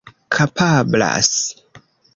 kapablas 0.33 1.31